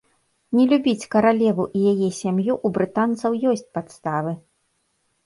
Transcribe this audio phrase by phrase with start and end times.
[0.59, 4.33] Не любіць каралеву і яе сям'ю ў брытанцаў ёсць падставы.